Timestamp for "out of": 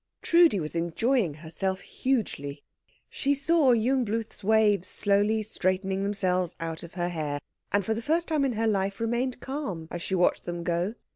6.59-6.95